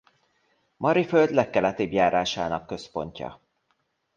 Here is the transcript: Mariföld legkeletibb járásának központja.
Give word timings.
Mariföld 0.77 1.31
legkeletibb 1.31 1.91
járásának 1.91 2.67
központja. 2.67 3.41